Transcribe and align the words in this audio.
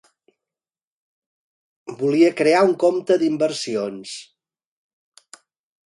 Volia 2.01 2.33
crear 2.41 2.65
un 2.71 2.75
compte 2.87 3.21
d'inversions. 3.25 4.19